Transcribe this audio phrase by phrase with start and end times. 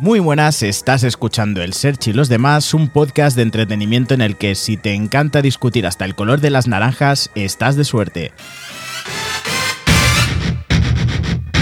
[0.00, 4.36] Muy buenas, estás escuchando El Search y los demás, un podcast de entretenimiento en el
[4.36, 8.32] que si te encanta discutir hasta el color de las naranjas, estás de suerte.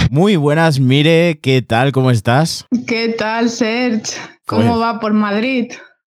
[0.09, 1.91] Muy buenas, Mire, ¿qué tal?
[1.91, 2.65] ¿Cómo estás?
[2.87, 4.13] ¿Qué tal, Serge?
[4.45, 5.71] ¿Cómo Pues- va por Madrid?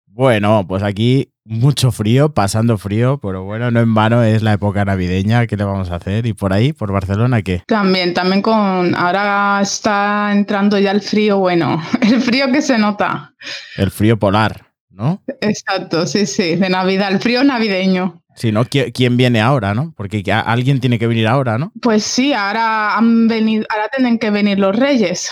[0.06, 4.86] Bueno, pues aquí mucho frío, pasando frío, pero bueno, no en vano es la época
[4.86, 6.26] navideña, ¿qué le vamos a hacer?
[6.26, 7.62] ¿Y por ahí, por Barcelona, qué?
[7.68, 8.96] También, también con.
[8.96, 13.34] Ahora está entrando ya el frío, bueno, el frío que se nota.
[13.76, 15.22] El frío polar, ¿no?
[15.42, 18.22] Exacto, sí, sí, de Navidad, el frío navideño.
[18.34, 19.94] Si no, ¿qui- ¿quién viene ahora, no?
[19.98, 21.74] Porque que alguien tiene que venir ahora, ¿no?
[21.82, 25.30] Pues sí, ahora han venido, ahora tienen que venir los reyes.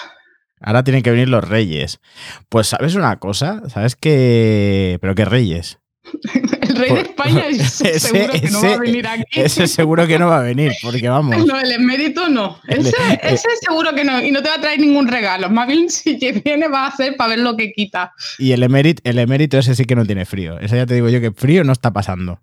[0.59, 2.01] Ahora tienen que venir los reyes.
[2.49, 3.61] Pues, ¿sabes una cosa?
[3.69, 4.97] ¿Sabes qué?
[4.99, 5.79] Pero qué reyes.
[6.61, 9.39] El rey de España es ese- seguro que no va a venir aquí.
[9.41, 11.35] Ese seguro que no va a venir, porque vamos.
[11.45, 12.59] No, el emérito no.
[12.67, 14.21] Ese, eh, ese seguro que no.
[14.23, 15.49] Y no te va a traer ningún regalo.
[15.49, 18.11] Más bien, si que viene, va a hacer para ver lo que quita.
[18.37, 20.59] Y el emérito, el emérito ese sí que no tiene frío.
[20.59, 22.41] Ese ya te digo yo que frío no está pasando.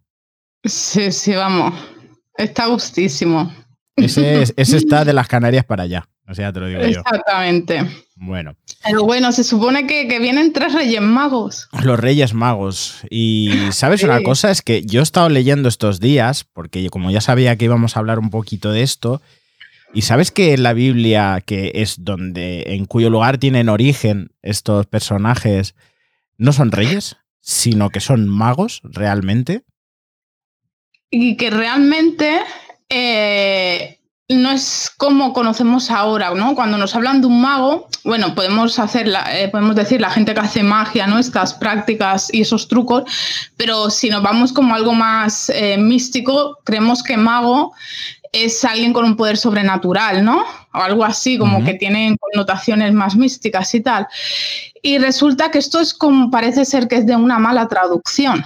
[0.64, 1.74] Sí, sí, vamos.
[2.36, 3.52] Está gustísimo.
[3.96, 6.08] Ese, es- ese está de las Canarias para allá.
[6.28, 7.00] O sea, te lo digo yo.
[7.00, 7.86] Exactamente.
[8.16, 11.68] Bueno, Pero bueno, se supone que, que vienen tres reyes magos.
[11.84, 13.02] los Reyes Magos.
[13.10, 17.20] Y sabes una cosa, es que yo he estado leyendo estos días, porque como ya
[17.20, 19.20] sabía que íbamos a hablar un poquito de esto,
[19.92, 24.86] y sabes que en la Biblia, que es donde, en cuyo lugar tienen origen estos
[24.86, 25.74] personajes,
[26.38, 29.62] no son reyes, sino que son magos realmente.
[31.10, 32.40] Y que realmente
[32.88, 36.54] eh, no es como conocemos ahora, ¿no?
[36.56, 40.34] Cuando nos hablan de un mago, bueno, podemos hacer la- eh, podemos decir la gente
[40.34, 41.18] que hace magia, ¿no?
[41.18, 43.04] Estas prácticas y esos trucos,
[43.56, 47.72] pero si nos vamos como algo más eh, místico, creemos que mago
[48.32, 50.44] es alguien con un poder sobrenatural, ¿no?
[50.74, 54.08] O algo así, como que tienen connotaciones más místicas y tal.
[54.82, 58.44] Y resulta que esto es como, parece ser que es de una mala traducción.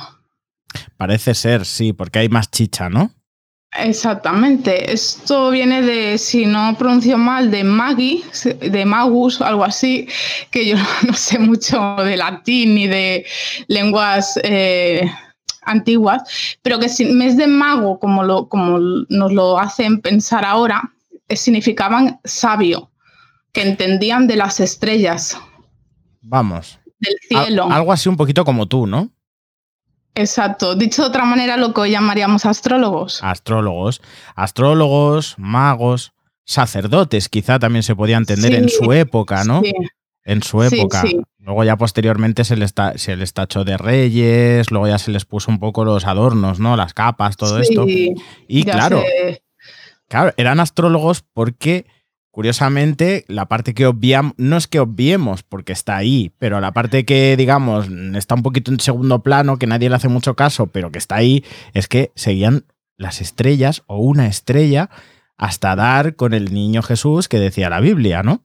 [0.96, 3.10] Parece ser, sí, porque hay más chicha, ¿no?
[3.78, 4.92] Exactamente.
[4.92, 8.24] Esto viene de, si no pronuncio mal, de Magi,
[8.60, 10.08] de Magus, algo así,
[10.50, 10.76] que yo
[11.06, 13.24] no sé mucho de latín ni de
[13.68, 15.08] lenguas eh,
[15.62, 16.22] antiguas,
[16.62, 20.90] pero que si- vez de mago, como, lo, como nos lo hacen pensar ahora,
[21.28, 22.90] eh, significaban sabio,
[23.52, 25.38] que entendían de las estrellas,
[26.22, 26.78] Vamos.
[26.98, 27.68] del Al- cielo.
[27.70, 29.10] algo así un poquito como tú, ¿no?
[30.14, 30.74] Exacto.
[30.74, 33.20] Dicho de otra manera, lo que hoy llamaríamos astrólogos.
[33.22, 34.02] Astrólogos.
[34.34, 36.12] Astrólogos, magos,
[36.44, 39.62] sacerdotes, quizá también se podía entender en su época, ¿no?
[39.62, 39.72] Sí.
[40.24, 41.02] En su época.
[41.02, 41.20] sí.
[41.38, 45.24] Luego ya posteriormente se les, ta- se les tachó de reyes, luego ya se les
[45.24, 46.76] puso un poco los adornos, ¿no?
[46.76, 47.86] Las capas, todo esto.
[47.88, 49.42] Y claro, sé.
[50.08, 51.86] claro, eran astrólogos porque,
[52.30, 57.04] curiosamente, la parte que obviamos, no es que obviemos porque está ahí, pero la parte
[57.04, 60.90] que, digamos, está un poquito en segundo plano, que nadie le hace mucho caso, pero
[60.92, 62.64] que está ahí, es que seguían
[62.96, 64.90] las estrellas o una estrella
[65.36, 68.44] hasta dar con el niño Jesús que decía la Biblia, ¿no?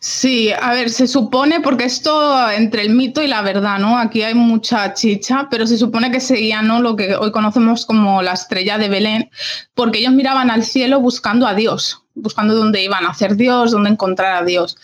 [0.00, 3.98] Sí, a ver, se supone, porque esto entre el mito y la verdad, ¿no?
[3.98, 6.62] Aquí hay mucha chicha, pero se supone que seguía.
[6.62, 9.30] Lo que hoy conocemos como la estrella de Belén,
[9.74, 13.90] porque ellos miraban al cielo buscando a Dios, buscando dónde iban a hacer Dios, dónde
[13.90, 14.76] encontrar a Dios.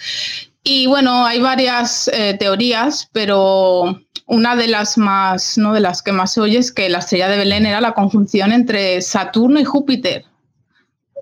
[0.62, 5.74] Y bueno, hay varias eh, teorías, pero una de las más, ¿no?
[5.74, 8.52] De las que más se oye es que la estrella de Belén era la conjunción
[8.52, 10.24] entre Saturno y Júpiter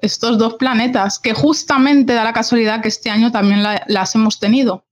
[0.00, 4.40] estos dos planetas, que justamente da la casualidad que este año también la- las hemos
[4.40, 4.84] tenido.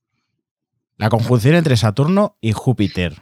[0.99, 3.21] La conjunción entre Saturno y Júpiter.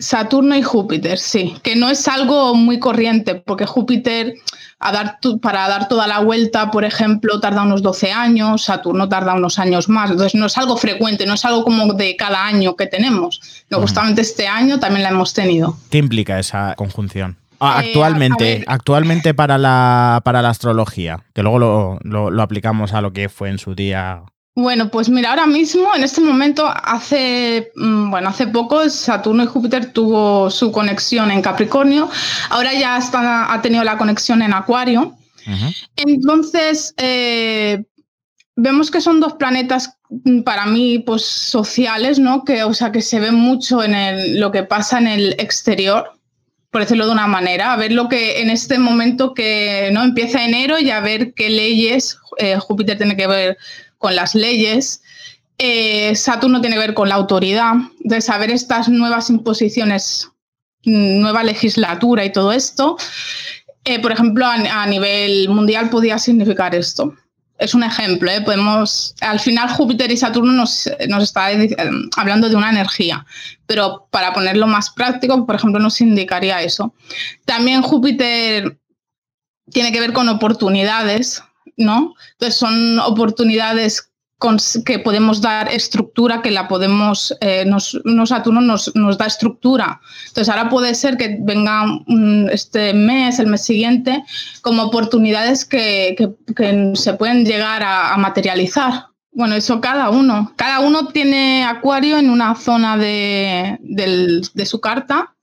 [0.00, 4.34] Saturno y Júpiter, sí, que no es algo muy corriente, porque Júpiter,
[4.78, 9.08] a dar tu- para dar toda la vuelta, por ejemplo, tarda unos 12 años, Saturno
[9.10, 12.46] tarda unos años más, entonces no es algo frecuente, no es algo como de cada
[12.46, 15.76] año que tenemos, no, justamente este año también la hemos tenido.
[15.90, 17.36] ¿Qué implica esa conjunción?
[17.62, 22.94] Ah, Eh, actualmente, actualmente para la, para la astrología, que luego lo, lo- lo aplicamos
[22.94, 24.22] a lo que fue en su día.
[24.56, 29.46] Bueno, pues mira, ahora mismo, en este momento, hace, mm, bueno, hace poco Saturno y
[29.46, 32.10] Júpiter tuvo su conexión en Capricornio,
[32.50, 35.16] ahora ya está, ha tenido la conexión en Acuario.
[35.96, 37.84] Entonces, eh,
[38.56, 42.44] vemos que son dos planetas mm, para mí pues sociales, ¿no?
[42.44, 46.12] Que, o sea, que se ven mucho en el- lo que pasa en el exterior,
[46.70, 50.44] por decirlo de una manera, a ver lo que en este momento que no empieza
[50.44, 53.56] enero y a ver qué leyes eh, Júpiter tiene que ver
[54.00, 55.02] con las leyes.
[55.58, 60.26] eh, Saturno tiene que ver con la autoridad, de saber estas nuevas imposiciones,
[60.86, 62.96] mm, nueva legislatura y todo esto.
[63.84, 67.14] Eh, por ejemplo, a, nivel mundial podía significar esto.
[67.58, 68.40] es un ejemplo, ¿eh?
[68.40, 71.48] podemos, al final Júpiter y Saturno nos, nos está
[72.16, 73.26] hablando de una energía,
[73.66, 76.94] pero para ponerlo más práctico, por ejemplo, nos indicaría eso.
[77.44, 78.78] También Júpiter
[79.70, 81.42] tiene que ver con oportunidades,
[81.80, 82.14] ¿no?
[82.32, 84.10] Entonces son oportunidades
[84.86, 90.00] que podemos dar estructura, que la podemos, eh, nos, Saturno nos, nos, da estructura.
[90.28, 91.84] Entonces ahora puede ser que venga
[92.50, 94.24] este mes, el mes siguiente,
[94.62, 96.16] como oportunidades que,
[96.56, 99.08] que, se pueden llegar a, materializar.
[99.32, 100.52] Bueno, eso cada uno.
[100.56, 105.34] Cada uno tiene acuario en una zona de, de su carta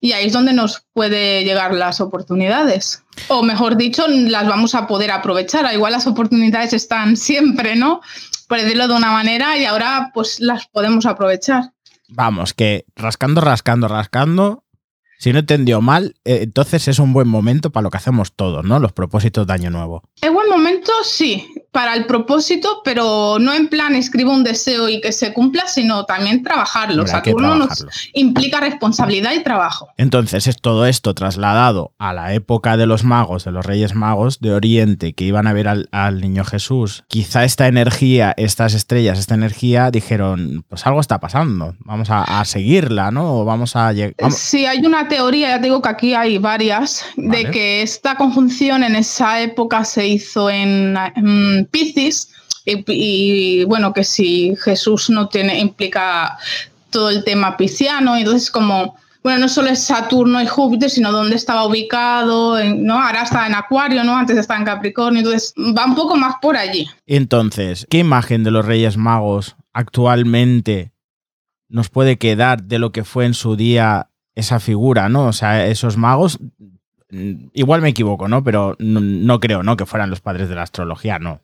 [0.00, 3.02] y ahí es donde nos puede llegar las oportunidades.
[3.28, 5.72] O mejor dicho, las vamos a poder aprovechar.
[5.72, 8.00] Igual las oportunidades están siempre, ¿no?
[8.46, 11.72] Por decirlo de una manera, y ahora pues las podemos aprovechar.
[12.08, 14.64] Vamos, que rascando, rascando, rascando,
[15.18, 18.64] si no entendió mal, eh, entonces es un buen momento para lo que hacemos todos,
[18.64, 18.78] ¿no?
[18.78, 20.02] Los propósitos de Año Nuevo.
[20.20, 25.00] Es buen momento, sí, para el propósito, pero no en plan escribo un deseo y
[25.00, 27.06] que se cumpla, sino también trabajarlo.
[27.06, 29.88] Saturno nos implica responsabilidad y trabajo.
[29.96, 34.40] Entonces es todo esto trasladado a la época de los magos, de los reyes magos
[34.40, 37.04] de Oriente, que iban a ver al, niño Jesús.
[37.08, 43.10] Quizá esta energía, estas estrellas, esta energía, dijeron, pues algo está pasando, vamos a, seguirla,
[43.10, 43.40] ¿no?
[43.40, 44.14] O vamos a llegar.
[44.32, 48.96] Sí, hay una teoría, ya digo que aquí hay varias, de que esta conjunción en
[48.96, 50.96] esa época se hizo en,
[51.70, 52.30] Piscis
[52.64, 56.38] y, bueno, que si Jesús no tiene, implica
[56.90, 61.36] todo el tema pisciano, entonces como, bueno, no solo es Saturno y Júpiter, sino dónde
[61.36, 63.00] estaba ubicado, ¿no?
[63.00, 64.16] Ahora está en Acuario, ¿no?
[64.16, 66.88] Antes estaba en Capricornio, entonces va un poco más por allí.
[67.06, 70.92] Entonces, ¿qué imagen de los Reyes Magos actualmente
[71.68, 75.26] nos puede quedar de lo que fue en su día esa figura, ¿no?
[75.26, 76.38] O sea, esos magos,
[77.10, 78.44] mm, igual me equivoco, ¿no?
[78.44, 79.76] Pero no, creo, ¿no?
[79.76, 81.40] Que fueran los padres de la astrología, no.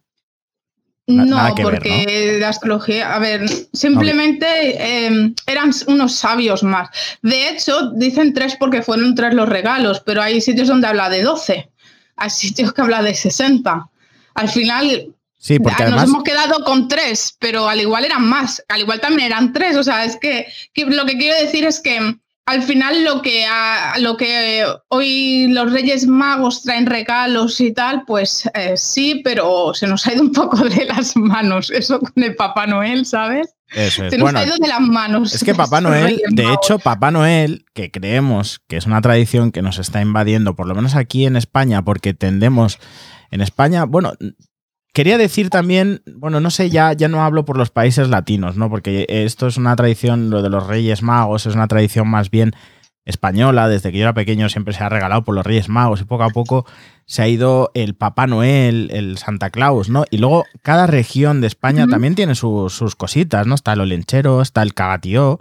[1.06, 6.88] no, porque la astrología, a ver, simplemente em, eran unos sabios más.
[7.20, 11.22] De hecho, dicen tres porque fueron tres los regalos, pero hay sitios donde habla de
[11.22, 11.70] doce,
[12.16, 13.88] hay sitios que habla de sesenta.
[14.34, 18.80] Al final, Sí, porque Nos hemos quedado con tres, pero al igual eran más, al
[18.80, 19.76] igual también eran tres.
[19.76, 20.46] O sea, es que
[20.86, 23.46] lo que quiero decir es que al final lo que,
[24.00, 29.86] lo que hoy los Reyes Magos traen regalos y tal, pues eh, sí, pero se
[29.86, 33.54] nos ha ido un poco de las manos eso con el Papá Noel, ¿sabes?
[33.74, 34.12] Eso es.
[34.12, 35.34] Se nos ha ido de las manos.
[35.34, 39.62] Es que Papá Noel, de hecho, Papá Noel, que creemos que es una tradición que
[39.62, 42.78] nos está invadiendo, por lo menos aquí en España, porque tendemos
[43.30, 44.12] en España, bueno,
[44.94, 48.70] Quería decir también, bueno, no sé, ya, ya no hablo por los países latinos, ¿no?
[48.70, 52.52] Porque esto es una tradición, lo de los Reyes Magos, es una tradición más bien
[53.04, 53.68] española.
[53.68, 56.22] Desde que yo era pequeño siempre se ha regalado por los Reyes Magos y poco
[56.22, 56.64] a poco
[57.06, 60.04] se ha ido el Papá Noel, el Santa Claus, ¿no?
[60.12, 63.56] Y luego cada región de España también tiene sus cositas, ¿no?
[63.56, 65.40] Está el olenchero, está el cagatío.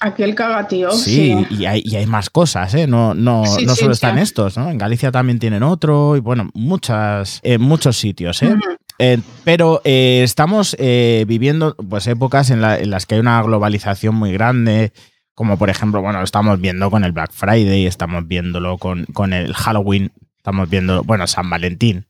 [0.00, 0.90] Aquí el cagatío.
[0.92, 2.86] Sí, Y, hay, y, hay, más cosas, ¿eh?
[2.86, 4.70] No, no, no solo están estos, ¿no?
[4.70, 8.54] En Galicia también tienen otro y bueno, muchas, en muchos sitios, ¿eh?
[8.98, 14.32] Eh, pero eh, estamos eh, viviendo pues, épocas en, las que hay una globalización muy
[14.32, 14.92] grande,
[15.34, 19.52] como por ejemplo, bueno, estamos viendo con el Black Friday, estamos viéndolo con, con el
[19.54, 22.06] Halloween, estamos viendo, bueno, San Valentín,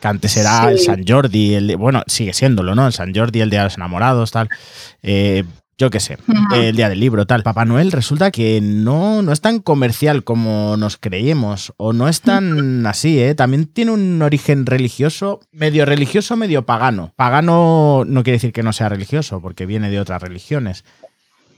[0.00, 2.86] que antes era el San Jordi, el, bueno, sigue siéndolo, ¿no?
[2.86, 4.48] El San Jordi, el Día de los Enamorados, tal
[5.78, 6.18] yo qué sé,
[6.52, 7.44] el día del libro, tal.
[7.44, 12.20] Papá Noel resulta que no, no es tan comercial como nos creíamos, o no es
[12.20, 13.36] tan así, ¿eh?
[13.36, 17.12] También tiene un origen religioso, medio religioso, medio pagano.
[17.14, 20.84] Pagano no quiere decir que no sea religioso, porque viene de otras religiones.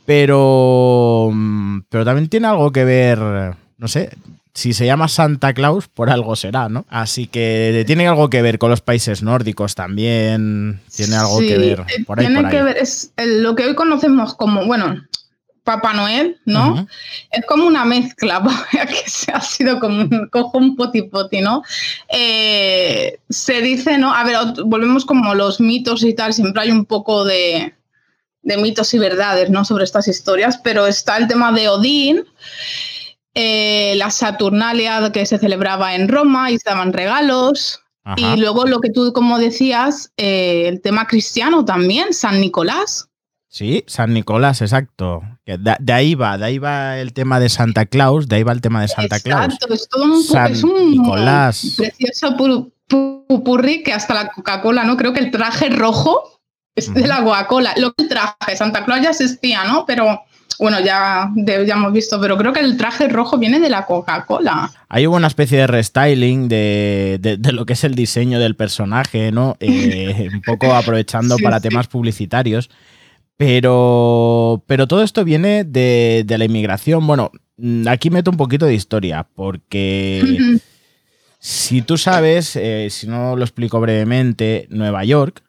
[0.05, 4.11] Pero, mm, pero también tiene algo que ver, no sé,
[4.55, 6.85] si se llama Santa Claus, por algo será, ¿no?
[6.89, 11.81] Así que tiene algo que ver con los países nórdicos también, tiene algo que ver.
[11.81, 15.01] Eh, por ahí, tiene que ver, es lo que hoy conocemos como, bueno,
[15.63, 16.87] Papá Noel, ¿no?
[17.31, 18.43] Es como una mezcla,
[18.73, 21.63] que ha sido como un, cojo un poti poti, ¿no?
[22.09, 24.13] Eh, se dice, ¿no?
[24.13, 27.75] A ver, volvemos como los mitos y tal, siempre hay un poco de,
[28.43, 29.65] de mitos y verdades, ¿no?
[29.65, 32.25] Sobre estas historias, pero está el tema de Odín,
[33.35, 37.81] eh, la Saturnalia que se celebraba en Roma y se daban regalos.
[38.17, 43.09] Y luego lo que tú, como decías, eh, el tema cristiano también, San Nicolás.
[43.47, 45.23] Sí, San Nicolás, exacto.
[45.45, 48.61] De, ahí va, de ahí va el tema de Santa Claus, de ahí va el
[48.61, 49.45] tema de Santa Claus.
[49.45, 51.75] Exacto, es todo un, San es un Nicolás.
[51.77, 54.97] precioso purri que hasta la Coca-Cola, ¿no?
[54.97, 56.41] Creo que el traje rojo
[56.75, 57.75] es de la Coca-Cola.
[57.77, 59.85] Lo que traje, Santa Claus ya existía, ¿no?
[59.87, 60.23] Pero
[60.61, 64.71] bueno, ya, ya hemos visto, pero creo que el traje rojo viene de la Coca-Cola.
[64.91, 69.57] Hay una especie de restyling de, lo que es el diseño del personaje, ¿no?
[69.59, 72.69] Eh, un poco aprovechando para temas publicitarios.
[73.39, 77.07] Pero, pero todo esto viene de, la inmigración.
[77.07, 80.59] Bueno, mm, aquí meto un poquito de historia, porque
[81.39, 85.43] si tú sabes, eh, si no lo explico brevemente, Nueva York,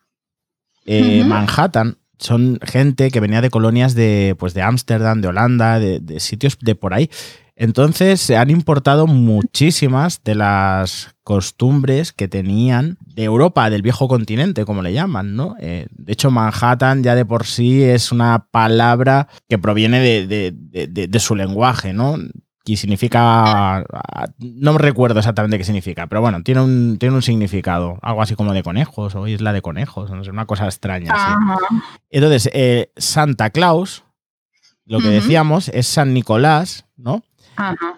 [0.86, 6.20] eh, Manhattan, son gente que venía de colonias de pues de Ámsterdam, de Holanda, de,
[6.20, 7.10] sitios de por ahí.
[7.56, 14.66] Entonces se han importado muchísimas de las costumbres que tenían de Europa, del viejo continente,
[14.66, 15.56] como le llaman, ¿no?
[15.60, 21.20] Eh, de hecho, Manhattan ya de por sí es una palabra que proviene de, de
[21.20, 22.18] su lenguaje, ¿no?
[22.66, 23.84] Y significa.
[24.38, 27.98] No recuerdo exactamente qué significa, pero bueno, tiene un, tiene un significado.
[28.02, 31.14] Algo así como de conejos o isla de conejos, no sé, una cosa extraña.
[32.10, 34.04] Entonces, eh, Santa Claus,
[34.86, 37.24] lo que decíamos, es San Nicolás, ¿no?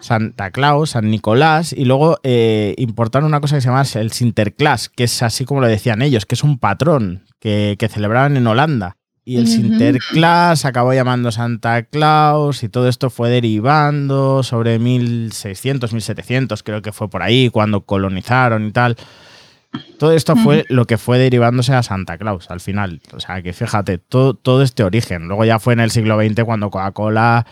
[0.00, 4.88] Santa Claus, San Nicolás, y luego eh, importaron una cosa que se llama el Sinterklaas,
[4.88, 8.46] que es así como lo decían ellos, que es un patrón que, que celebraban en
[8.46, 8.96] Holanda.
[9.26, 16.62] Y el Sinterklaas acabó llamando Santa Claus y todo esto fue derivando sobre 1600, 1700,
[16.62, 18.96] creo que fue por ahí, cuando colonizaron y tal.
[19.98, 23.00] Todo esto fue lo que fue derivándose a Santa Claus al final.
[23.12, 25.26] O sea, que fíjate, todo, todo este origen.
[25.26, 27.46] Luego ya fue en el siglo XX cuando Coca-Cola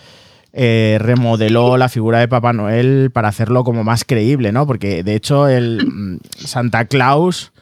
[0.52, 4.66] eh, remodeló la figura de Papá Noel para hacerlo como más creíble, ¿no?
[4.66, 7.52] Porque de hecho el mm, Santa Claus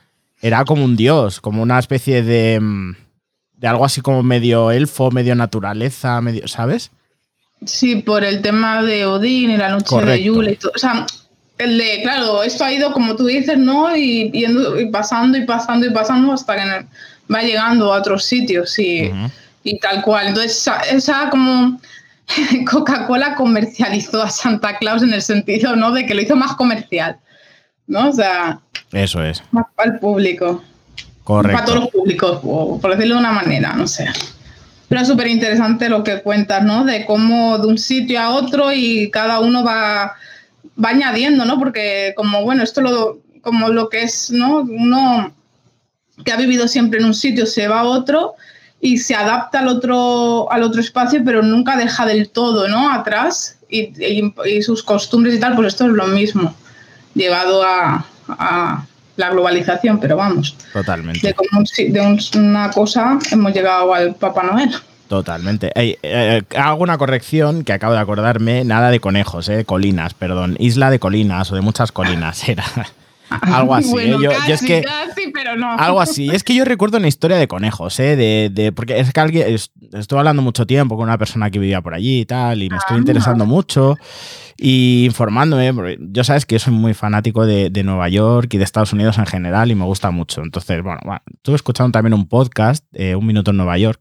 [0.42, 2.96] era como un dios, como una especie de mm,
[3.60, 6.90] de algo así como medio elfo, medio naturaleza, medio, ¿sabes?
[7.66, 10.72] Sí, por el tema de Odín y la noche de Yule y todo.
[10.74, 11.06] O sea,
[11.58, 13.94] el de, claro, esto ha ido como tú dices, ¿no?
[13.94, 16.86] Y, y pasando y pasando y pasando hasta que
[17.32, 19.12] va llegando a otros sitios y,
[19.62, 20.28] y tal cual.
[20.28, 21.78] Entonces, esa, como
[22.70, 25.92] Coca-Cola comercializó a Santa Claus en el sentido, ¿no?
[25.92, 27.18] De que lo hizo más comercial,
[27.86, 28.08] ¿no?
[28.08, 28.60] O sea,
[28.92, 29.42] eso es.
[29.50, 30.62] Más para el público.
[31.24, 34.08] Para todos los públicos, por decirlo de una manera, no sé.
[34.88, 36.84] Pero es súper interesante lo que cuentas, ¿no?
[36.84, 40.14] De cómo de un sitio a otro y cada uno va,
[40.82, 41.58] va añadiendo, ¿no?
[41.58, 44.60] Porque como, bueno, esto lo, como lo que es, ¿no?
[44.60, 45.32] Uno
[46.24, 48.34] que ha vivido siempre en un sitio se va a otro
[48.80, 52.90] y se adapta al otro, al otro espacio, pero nunca deja del todo, ¿no?
[52.90, 56.54] Atrás y, sus costumbres y tal, pues esto es lo mismo,
[57.14, 58.04] llegado a,
[59.16, 60.56] la globalización, pero vamos.
[60.72, 61.34] Totalmente.
[61.88, 64.70] De, una cosa hemos llegado al Papá Noel.
[65.08, 65.72] Totalmente.
[65.74, 70.88] Eh, hago una corrección que acabo de acordarme, nada de conejos, eh, colinas, perdón, isla
[70.90, 72.64] de colinas o de muchas colinas era.
[73.42, 73.96] algo así.
[73.96, 74.16] ¿eh?
[74.20, 74.84] yo, es que,
[75.32, 75.72] pero no.
[75.72, 76.28] Algo así.
[76.30, 78.16] Es que yo recuerdo una historia de conejos, ¿eh?
[78.16, 79.46] De, de porque es que alguien.
[79.48, 82.76] estuve hablando mucho tiempo con una persona que vivía por allí y tal, y me
[82.76, 83.00] estoy ah.
[83.00, 83.96] interesando mucho
[84.56, 85.72] y informándome.
[85.72, 89.18] Porque yo sabes que yo soy muy fanático de, Nueva York y de Estados Unidos
[89.18, 90.42] en general y me gusta mucho.
[90.42, 91.00] Entonces, bueno,
[91.32, 94.00] estuve escuchando también un podcast, eh, Un Minuto en Nueva York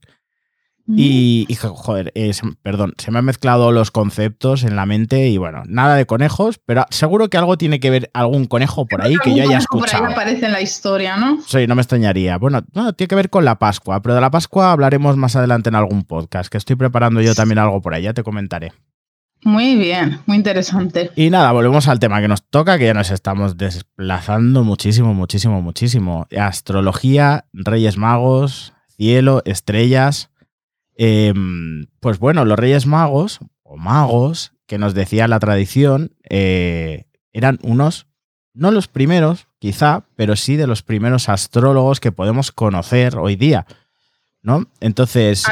[0.92, 2.32] y, joder, eh,
[2.64, 6.60] perdón, se me han mezclado los conceptos en la mente y bueno, nada de conejos,
[6.66, 10.04] pero seguro que algo tiene que ver, algún conejo por ahí que yo haya escuchado.
[10.04, 11.40] Por ahí aparece en la historia, ¿no?
[11.46, 12.38] Sí, no me extrañaría.
[12.38, 15.70] Bueno, no, tiene que ver con la Pascua, pero de la Pascua hablaremos más adelante
[15.70, 18.72] en algún podcast, que estoy preparando yo también algo por ahí, ya te comentaré.
[19.44, 21.12] Muy bien, muy interesante.
[21.16, 25.62] Y nada, volvemos al tema que nos toca, que ya nos estamos desplazando muchísimo, muchísimo,
[25.62, 26.28] muchísimo.
[26.38, 30.30] Astrología, Reyes Magos, cielo, estrellas.
[31.02, 37.58] Em, pues bueno, los Reyes Magos, o magos, que nos decía la tradición, eh, eran
[37.62, 38.08] unos,
[38.54, 43.66] no los primeros, quizá, pero sí de los primeros astrólogos que podemos conocer hoy día.
[44.42, 44.68] ¿No?
[44.82, 45.46] Entonces.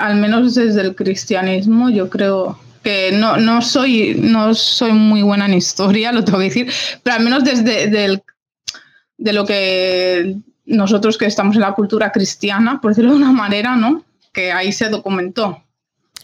[0.00, 5.46] Al, menos desde el cristianismo, yo creo que no, no, soy, no soy muy buena
[5.46, 6.72] en historia, lo tengo que decir,
[7.04, 12.90] pero al menos desde de lo que nosotros que estamos en la cultura cristiana, por
[12.90, 14.04] decirlo de una manera, ¿no?
[14.32, 15.62] Que ahí se documentó.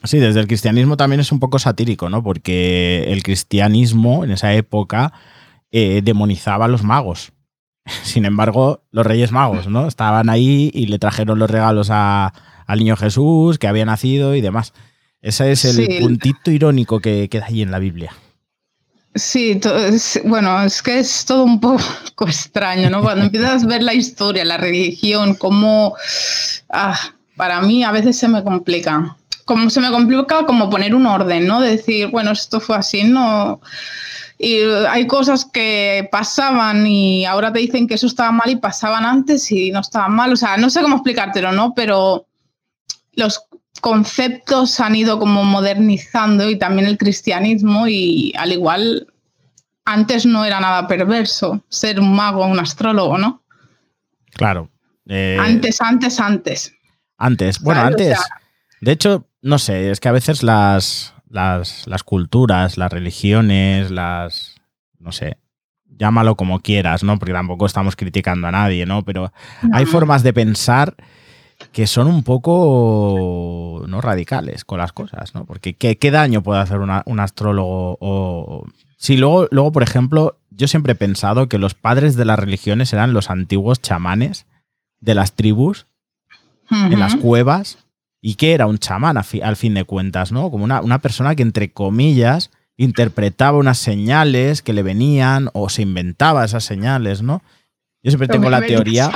[0.05, 2.23] Sí, desde el cristianismo también es un poco satírico, ¿no?
[2.23, 5.13] Porque el cristianismo en esa época
[5.73, 7.33] eh, demonizaba a los magos.
[8.05, 9.89] Sin embargo, los reyes magos, ¿no?
[9.89, 12.33] Estaban ahí y le trajeron los regalos al
[12.79, 14.73] niño Jesús que había nacido y demás.
[15.21, 18.13] Ese es el puntito irónico que queda ahí en la Biblia.
[19.15, 19.61] Sí,
[20.25, 21.83] bueno, es que es todo un poco
[22.27, 23.03] extraño, ¿no?
[23.03, 25.97] Cuando empiezas a ver la historia, la religión, cómo...
[26.71, 26.97] Ah,
[27.39, 29.17] para mí a veces se me complica.
[29.47, 31.63] Como se me complica como poner un orden, ¿no?
[31.63, 33.63] De decir, bueno, esto fue así, no.
[34.39, 39.07] Y hay cosas que pasaban y ahora te dicen que eso estaba mal y pasaban
[39.07, 40.35] antes y no estaban mal.
[40.35, 41.73] O sea, no sé cómo explicártelo, ¿no?
[41.75, 42.27] Pero
[43.15, 43.49] los,
[43.81, 49.07] conceptos han ido como modernizando y también el cristianismo y al igual
[49.85, 53.43] antes no era nada perverso ser un mago o un astrólogo, ¿no?
[54.33, 54.71] Claro.
[55.07, 56.75] Eh, antes, antes, antes.
[57.19, 58.19] Antes, bueno, antes.
[58.81, 64.55] de hecho, no sé, es que a veces las, las, las culturas, las religiones, las,
[65.01, 65.37] no sé,
[65.99, 67.19] llámalo como quieras, ¿no?
[67.19, 69.05] Porque tampoco estamos criticando a nadie, ¿no?
[69.05, 69.33] Pero
[69.73, 70.95] hay formas de pensar
[71.73, 75.45] que son un poco no radicales con las cosas, ¿no?
[75.45, 77.99] Porque ¿qué, daño puede hacer un astrólogo?
[78.01, 78.65] O...
[78.97, 82.93] Sí, luego, luego, por ejemplo, yo siempre he pensado que los padres de las religiones
[82.93, 84.47] eran los antiguos chamanes
[85.01, 85.88] de las tribus
[86.71, 87.79] en las cuevas.
[88.21, 90.51] ¿Y qué era un chamán al fin de cuentas, no?
[90.51, 95.83] Como una, una persona que, entre comillas, interpretaba unas señales que le venían o se
[95.83, 97.43] inventaba esas señales, ¿no?
[98.03, 99.11] Yo siempre tengo la teoría.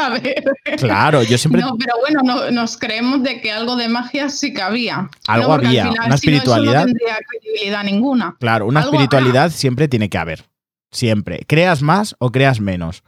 [0.78, 1.61] Claro, yo siempre.
[1.61, 5.09] No, pero bueno, nos creemos de que algo de magia sí que había.
[5.26, 6.80] Algo había, una espiritualidad.
[6.80, 8.37] no tendría credibilidad ninguna.
[8.40, 10.44] Claro, una espiritualidad siempre tiene que haber.
[10.90, 11.44] Siempre.
[11.47, 13.02] Creas más o creas menos.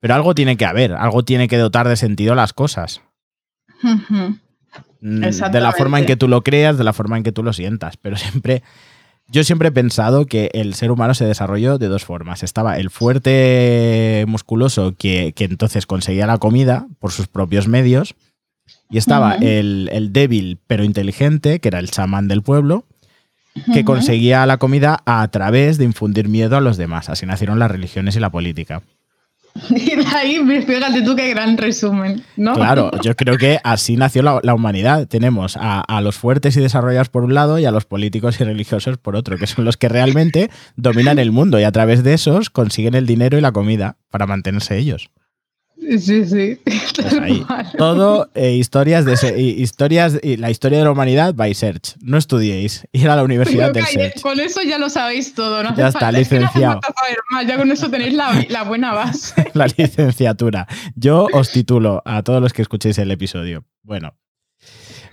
[0.00, 3.00] Pero algo tiene que haber, algo tiene que dotar de sentido las cosas.
[5.00, 5.20] Mm,
[5.52, 7.52] de la forma en que tú lo creas, de la forma en que tú lo
[7.52, 7.96] sientas.
[7.96, 8.62] Pero siempre
[9.28, 12.42] yo siempre he pensado que el ser humano se desarrolló de dos formas.
[12.42, 18.14] Estaba el fuerte musculoso que, entonces conseguía la comida por sus propios medios.
[18.90, 22.84] Y estaba el, débil pero inteligente, que era el chamán del pueblo,
[23.72, 27.08] que conseguía la comida a través de infundir miedo a los demás.
[27.08, 28.82] Así nacieron las religiones y la política.
[29.70, 32.54] Y de ahí, fíjate tú qué gran resumen, ¿no?
[32.54, 35.06] Claro, yo creo que así nació la, humanidad.
[35.06, 38.98] Tenemos a, los fuertes y desarrollados por un lado y a los políticos y religiosos
[38.98, 42.50] por otro, que son los que realmente dominan el mundo y a través de esos
[42.50, 45.10] consiguen el dinero y la comida para mantenerse ellos.
[45.98, 46.58] Sí, sí.
[46.94, 51.96] Pues todo eh, historias de historias y la historia de la humanidad by Search.
[52.00, 54.20] No estudiéis, ir a la universidad del Search.
[54.20, 55.74] Con eso ya lo sabéis todo, ¿no?
[55.76, 56.80] Ya está, licenciado.
[57.46, 59.50] ya con eso tenéis la, buena base.
[59.54, 60.66] la licenciatura.
[60.94, 63.64] Yo os titulo a todos los que escuchéis el episodio.
[63.82, 64.14] Bueno,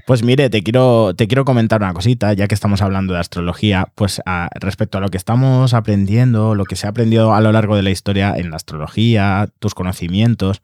[0.06, 3.92] pues mire, te quiero, te quiero comentar una cosita, ya que estamos hablando de astrología,
[3.96, 4.22] pues
[4.60, 7.84] respecto a lo que estamos aprendiendo, lo que se ha aprendido a lo largo de
[7.84, 10.62] la historia en la astrología, tus conocimientos.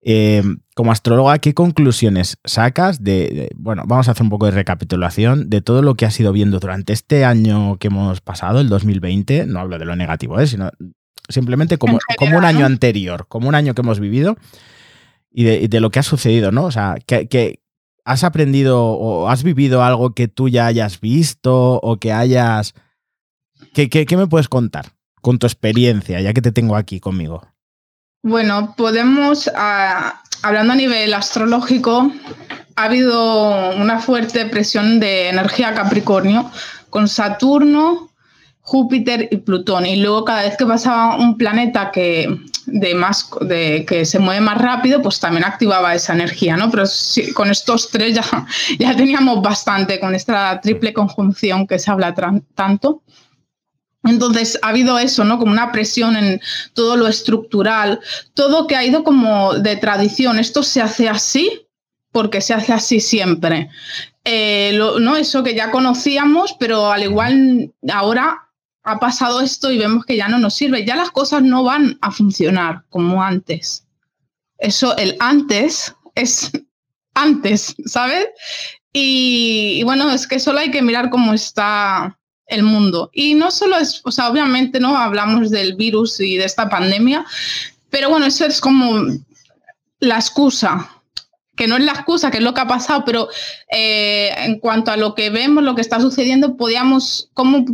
[0.00, 0.42] Eh,
[0.76, 5.60] como astróloga, ¿qué conclusiones sacas de, bueno, vamos a hacer un poco de recapitulación de
[5.60, 9.46] todo lo que has ido viendo durante este año que hemos pasado, el 2020?
[9.46, 10.46] No hablo de lo negativo, ¿eh?
[10.46, 10.70] sino
[11.28, 14.36] simplemente como, como un año anterior, como un año que hemos vivido
[15.30, 16.64] y de, lo que ha sucedido, ¿no?
[16.64, 17.60] O sea, que,
[18.08, 22.72] ¿Has aprendido o has vivido algo que tú ya hayas visto o que hayas...
[23.74, 24.86] ¿Qué, qué, me puedes contar
[25.20, 27.46] con tu experiencia, ya que te tengo aquí conmigo?
[28.22, 32.10] Bueno, podemos, ah, hablando a nivel astrológico,
[32.76, 36.50] ha habido una fuerte presión de energía Capricornio
[36.88, 38.08] con Saturno,
[38.62, 39.84] Júpiter y Plutón.
[39.84, 42.40] Y luego cada vez que pasaba un planeta que
[42.70, 46.70] de más de que se mueve más rápido, pues también activaba esa energía, ¿no?
[46.70, 46.84] Pero
[47.34, 48.18] con estos tres
[48.78, 52.14] ya, teníamos bastante, con esta triple conjunción que se habla
[52.54, 53.02] tanto.
[54.04, 55.38] Entonces ha habido eso, ¿no?
[55.38, 56.40] Como una presión en
[56.74, 58.00] todo lo estructural,
[58.34, 60.38] todo que ha ido como de tradición.
[60.38, 61.66] Esto se hace así
[62.12, 63.70] porque se hace así siempre.
[64.24, 68.47] Eh, no eso que ya conocíamos, pero al igual ahora
[68.88, 71.98] ha pasado esto y vemos que ya no nos sirve, ya las cosas no van
[72.00, 73.84] a funcionar como antes.
[74.58, 76.50] Eso, el antes es
[77.14, 78.26] antes, ¿sabes?
[78.92, 83.10] Y, bueno, es que solo hay que mirar cómo está el mundo.
[83.12, 87.26] Y no solo es, o sea, obviamente no hablamos del virus y de esta pandemia,
[87.90, 89.04] pero bueno, eso es como
[90.00, 90.90] la excusa,
[91.56, 93.28] que no es la excusa, que es lo que ha pasado, pero
[93.70, 97.66] eh, en cuanto a lo que vemos, lo que está sucediendo, podíamos, ¿cómo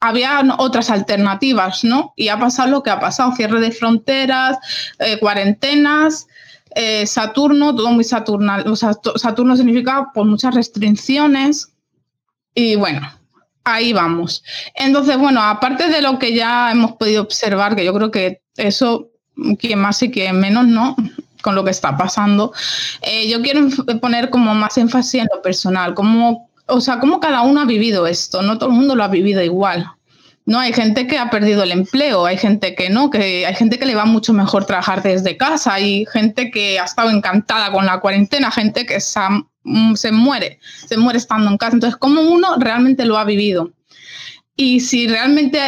[0.00, 2.12] había otras alternativas, ¿no?
[2.16, 4.58] Y ha pasado lo que ha pasado, cierre de fronteras,
[4.98, 6.26] eh, cuarentenas,
[6.74, 8.64] eh, Saturno, todo muy saturnal.
[8.76, 11.72] Saturno significa pues, muchas restricciones
[12.54, 13.08] y bueno,
[13.64, 14.42] ahí vamos.
[14.74, 19.08] Entonces, bueno, aparte de lo que ya hemos podido observar, que yo creo que eso,
[19.58, 20.96] quien más y quien menos, ¿no?
[21.42, 22.52] con lo que está pasando,
[23.02, 23.68] eh, yo quiero
[24.00, 28.06] poner como más énfasis en lo personal, como o sea, cómo cada uno ha vivido
[28.06, 29.90] esto, no todo el mundo lo ha vivido igual.
[30.44, 33.80] No, hay gente que ha perdido el empleo, hay gente que no, que hay gente
[33.80, 37.84] que le va mucho mejor trabajar desde casa, hay gente que ha estado encantada con
[37.84, 39.20] la cuarentena, gente que se,
[39.64, 41.74] mm, muere, se muere estando en casa.
[41.74, 43.72] Entonces, ¿cómo uno realmente lo ha vivido?
[44.54, 45.60] Y si realmente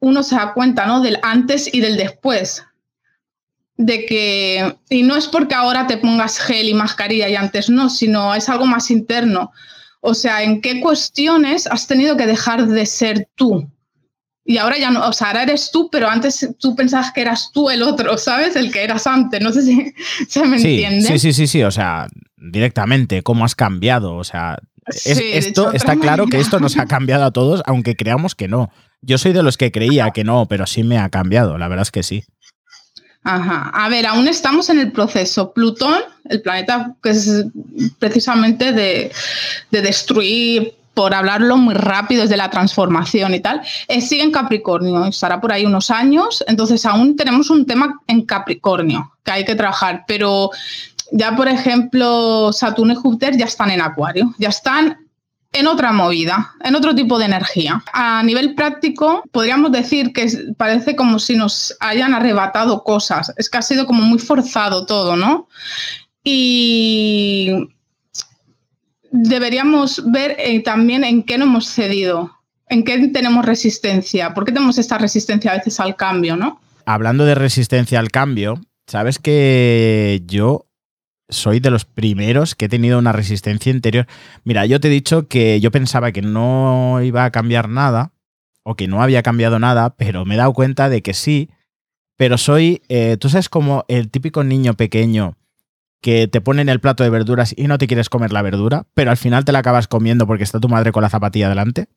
[0.00, 1.00] uno se da cuenta ¿no?
[1.00, 2.62] del antes y del después
[3.78, 7.88] de que, y no es porque ahora te pongas gel y mascarilla y antes no,
[7.88, 9.52] sino es algo más interno.
[10.00, 13.70] O sea, ¿en qué cuestiones has tenido que dejar de ser tú?
[14.44, 17.50] Y ahora ya no, o sea, ahora eres tú, pero antes tú pensabas que eras
[17.52, 18.56] tú el otro, ¿sabes?
[18.56, 19.40] El que eras antes.
[19.40, 19.94] No sé si
[20.28, 21.06] se me entiende.
[21.06, 24.16] Sí, sí, sí, sí, o sea, directamente, cómo has cambiado.
[24.16, 24.58] O sea,
[25.04, 28.70] esto está claro que esto nos ha cambiado a todos, aunque creamos que no.
[29.02, 31.82] Yo soy de los que creía que no, pero sí me ha cambiado, la verdad
[31.82, 32.24] es que sí.
[33.22, 33.70] Ajá.
[33.74, 35.52] A ver, aún estamos en el proceso.
[35.52, 37.44] Plutón, el planeta que es
[37.98, 39.12] precisamente de,
[39.70, 43.62] destruir, por hablarlo muy rápido, desde la transformación y tal,
[44.00, 49.12] sigue en Capricornio, estará por ahí unos años, entonces aún tenemos un tema en Capricornio
[49.22, 50.50] que hay que trabajar, pero
[51.12, 54.98] ya por ejemplo Saturno y Júpiter ya están en Acuario, ya están
[55.52, 57.82] en otra movida, en otro tipo de energía.
[57.92, 63.32] A nivel práctico, podríamos decir que parece como si nos hayan arrebatado cosas.
[63.36, 65.48] Es que ha sido como muy forzado todo, ¿no?
[66.22, 67.68] Y
[69.10, 72.30] deberíamos ver eh, también en qué no hemos cedido,
[72.68, 76.60] en qué tenemos resistencia, por qué tenemos esta resistencia a veces al cambio, ¿no?
[76.86, 80.66] Hablando de resistencia al cambio, sabes que yo
[81.30, 84.06] soy de los primeros que he tenido una resistencia interior.
[84.44, 88.12] Mira, yo te he dicho que yo pensaba que no iba a cambiar nada
[88.62, 91.50] o que no había cambiado nada, pero me he dado cuenta de que sí.
[92.16, 95.36] Pero soy, eh, tú sabes como el típico niño pequeño
[96.02, 98.86] que te pone en el plato de verduras y no te quieres comer la verdura,
[98.94, 101.88] pero al final te la acabas comiendo porque está tu madre con la zapatilla delante.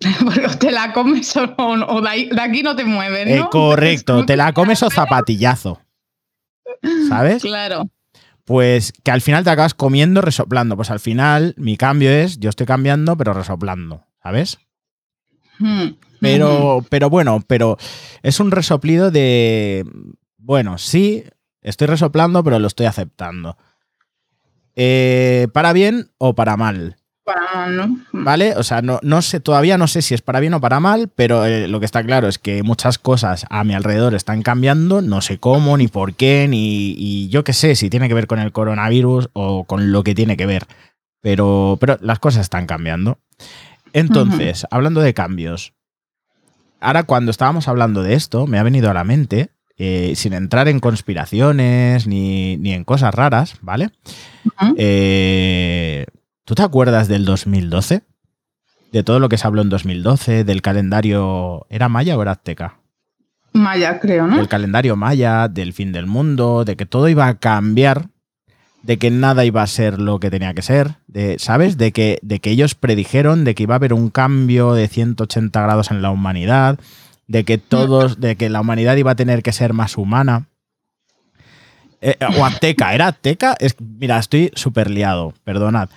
[0.24, 3.44] Porque te la comes o, de, aquí no te mueves, ¿no?
[3.44, 5.80] Eh, correcto, te la comes o zapatillazo.
[7.08, 7.42] ¿Sabes?
[7.42, 7.88] Claro
[8.44, 10.76] pues que al final te acabas comiendo resoplando.
[10.76, 14.58] Pues al final mi cambio es, yo estoy cambiando, pero resoplando, ¿sabes?
[15.58, 15.94] Hmm.
[16.20, 17.76] Pero, pero bueno, pero
[18.22, 19.84] es un resoplido de,
[20.38, 21.24] bueno, sí,
[21.60, 23.58] estoy resoplando, pero lo estoy aceptando.
[24.74, 26.96] Eh, ¿Para bien o para mal?
[27.24, 27.98] Para ¿no?
[28.12, 28.54] ¿Vale?
[28.56, 31.10] O sea, no, no, sé, todavía no sé si es para bien o para mal,
[31.14, 35.00] pero eh, lo que está claro es que muchas cosas a mi alrededor están cambiando,
[35.00, 38.26] no sé cómo, ni por qué, ni y yo qué sé si tiene que ver
[38.26, 40.66] con el coronavirus o con lo que tiene que ver.
[41.22, 43.18] Pero, pero las cosas están cambiando.
[43.94, 45.72] Entonces, hablando de cambios,
[46.80, 50.68] ahora cuando estábamos hablando de esto, me ha venido a la mente, eh, sin entrar
[50.68, 53.90] en conspiraciones ni, ni en cosas raras, ¿vale?
[54.76, 56.04] eh,
[56.44, 58.02] ¿Tú te acuerdas del 2012?
[58.92, 61.66] De todo lo que se habló en 2012, del calendario.
[61.70, 62.78] ¿Era maya o era azteca?
[63.54, 64.36] Maya, creo, ¿no?
[64.36, 68.08] Del calendario maya, del fin del mundo, de que todo iba a cambiar,
[68.82, 71.78] de que nada iba a ser lo que tenía que ser, de, ¿sabes?
[71.78, 75.62] De que, de que ellos predijeron de que iba a haber un cambio de 180
[75.62, 76.78] grados en la humanidad,
[77.26, 80.48] de que todos, de que la humanidad iba a tener que ser más humana.
[82.02, 83.56] Eh, o azteca, ¿era azteca?
[83.58, 85.88] Es, mira, estoy súper liado, perdonad.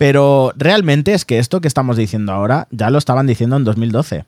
[0.00, 4.24] Pero realmente es que esto que estamos diciendo ahora ya lo estaban diciendo en 2012.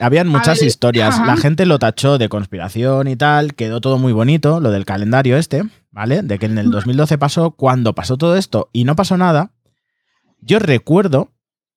[0.00, 1.20] Habían muchas historias.
[1.26, 3.52] La gente lo tachó de conspiración y tal.
[3.52, 6.22] Quedó todo muy bonito, lo del calendario este, ¿vale?
[6.22, 9.50] De que en el 2012 pasó, cuando pasó todo esto y no pasó nada.
[10.40, 11.34] Yo recuerdo,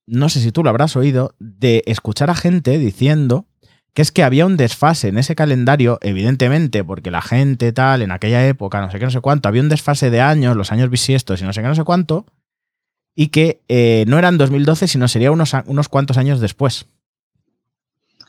[0.07, 3.45] no sé si tú lo habrás oído, de escuchar a gente diciendo
[3.93, 8.11] que es que había un desfase en ese calendario, evidentemente, porque la gente tal, en
[8.11, 10.89] aquella época, no sé qué, no sé cuánto, había un desfase de años, los años
[10.89, 12.25] bisiestos y no sé qué, no sé cuánto,
[13.19, 16.85] y que eh, no eran 2012, sino sería unos, unos cuantos años después.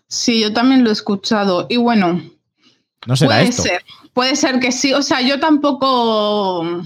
[0.09, 1.69] Sí, yo también lo he escuchado.
[1.71, 2.21] Y bueno,
[3.07, 4.93] no será puede ser, puede ser que sí.
[4.93, 6.83] O sea, yo tampoco.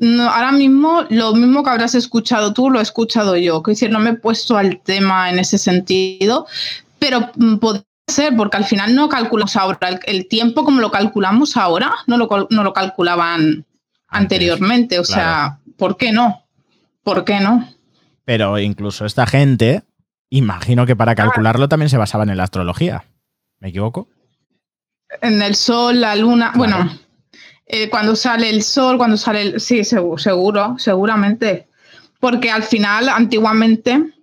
[0.00, 3.64] ahora mismo, lo mismo que habrás escuchado tú, lo he escuchado yo.
[3.64, 6.46] Que decir, no me he puesto al tema en ese sentido,
[7.00, 9.98] pero mm, puede ser, porque al final no calculamos ahora.
[10.04, 13.66] El, tiempo como lo calculamos ahora, no lo, no lo calculaban
[14.06, 15.00] anteriormente.
[15.00, 16.39] O sea, ¿por qué no?
[17.10, 17.68] ¿Por qué no?
[18.24, 19.82] Pero incluso esta gente,
[20.30, 23.04] imagino que para calcularlo también se basaban en la astrología.
[23.58, 24.06] ¿Me equivoco?
[25.20, 26.52] En el sol, la luna.
[26.54, 26.88] Bueno,
[27.66, 29.60] eh, cuando sale el sol, cuando sale el.
[29.60, 31.66] Sí, seguro, seguro, seguramente.
[32.20, 34.14] Porque al final, antiguamente,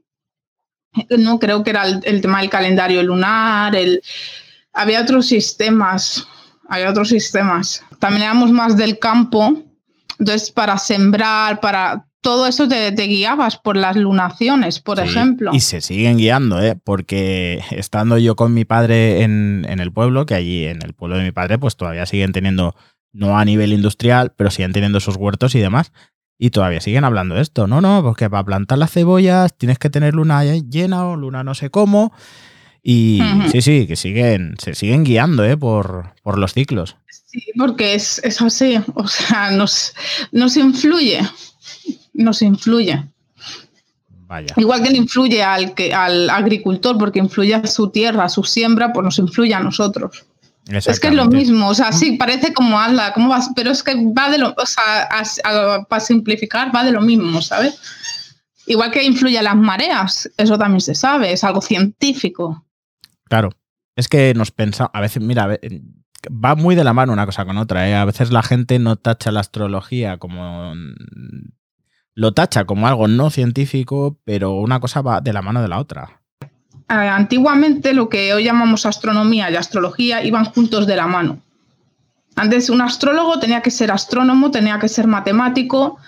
[1.18, 4.02] no creo que era el, tema del calendario lunar, el,
[4.72, 6.26] había otros sistemas,
[6.70, 7.84] había otros sistemas.
[8.00, 9.62] También éramos más del campo,
[10.20, 15.52] entonces para sembrar, para todo eso te, guiabas por las lunaciones, por ejemplo.
[15.54, 16.78] Y se siguen guiando, ¿eh?
[16.84, 21.24] porque estando yo con mi padre en, el pueblo, que allí en el pueblo de
[21.24, 22.76] mi padre, pues todavía siguen teniendo,
[23.14, 25.94] no a nivel industrial, pero siguen teniendo esos huertos y demás.
[26.38, 27.66] Y todavía siguen hablando de esto.
[27.66, 31.56] No, no, porque para plantar las cebollas tienes que tener luna llena o luna no
[31.56, 32.12] sé cómo.
[32.84, 33.22] Y
[33.54, 35.56] sí, sí, que siguen, se siguen guiando ¿eh?
[35.56, 36.98] por, por los ciclos.
[37.10, 39.94] Sí, porque es, es así, o sea, nos,
[40.34, 41.22] nos influye,
[42.18, 43.04] nos influye.
[44.28, 44.54] Vaya.
[44.58, 48.92] Igual que influye al, que, al agricultor, porque influye a su tierra, a su siembra,
[48.92, 50.26] pues nos influye a nosotros.
[50.70, 53.52] Es que es lo mismo, o sea, sí, parece como hazla, ¿cómo vas?
[53.56, 55.08] Pero es que va de lo, o sea,
[55.88, 57.80] para simplificar, va de lo mismo, ¿sabes?
[58.66, 62.66] Igual que influye a las mareas, eso también se sabe, es algo científico.
[63.30, 63.52] Claro,
[63.96, 65.58] es que nos pensamos, a veces, mira,
[66.30, 67.96] va muy de la mano una cosa con otra, ¿eh?
[67.96, 70.74] A veces la gente no tacha la astrología como...
[72.18, 75.78] Lo tacha como algo no científico, pero una cosa va de la mano de la
[75.78, 76.20] otra.
[76.88, 81.40] Antiguamente lo que hoy llamamos astronomía y astrología iban juntos de la mano.
[82.36, 86.00] Antes un astrólogo tenía que ser astrónomo, tenía que ser matemático,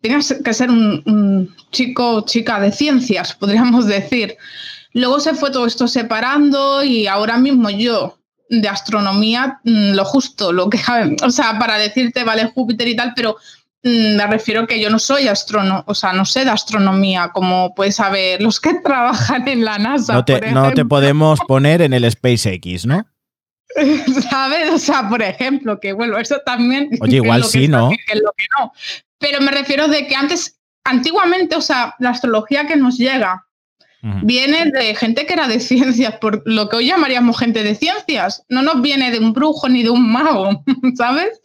[0.00, 4.38] tenía que ser un, chico o chica de ciencias, podríamos decir.
[4.94, 8.16] Luego se fue todo esto separando y ahora mismo yo
[8.48, 10.80] de astronomía, mm, lo justo, lo que,
[11.22, 13.36] o sea, para decirte, vale Júpiter y tal, pero
[13.82, 17.96] me refiero que yo no soy astrónomo, o sea, no sé de astronomía, como puedes
[17.96, 20.14] saber los que trabajan en la NASA.
[20.14, 23.06] No te, no te podemos poner en el SpaceX, ¿no?
[24.30, 24.70] ¿Sabes?
[24.70, 26.90] O sea, por ejemplo, que bueno, eso también.
[27.00, 27.90] Oye, igual sí, ¿no?
[27.90, 28.72] lo que no.
[29.18, 33.46] Pero me refiero de que antes, antiguamente, o sea, la astrología que nos llega
[34.02, 38.44] Viene de gente que era de ciencias, por lo que hoy llamaríamos gente de ciencias.
[38.48, 40.64] No nos viene de un brujo ni de un mago,
[40.96, 41.40] ¿sabes?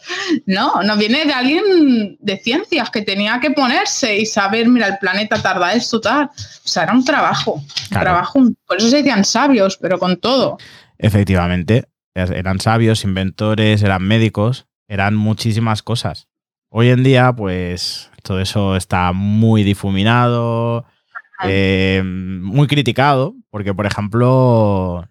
[0.46, 4.98] No, nos viene de alguien de ciencias que tenía que ponerse y saber, mira, el
[5.00, 6.26] planeta tarda esto, tal.
[6.26, 7.62] O sea, era un trabajo.
[7.90, 8.40] trabajo.
[8.66, 10.58] Por eso se decían sabios, pero con todo.
[10.98, 11.86] Efectivamente.
[12.14, 16.30] Eran sabios, inventores, eran médicos, eran muchísimas cosas.
[16.70, 20.86] Hoy en día, pues, todo eso está muy difuminado
[21.44, 25.08] eh, muy criticado, porque por ejemplo,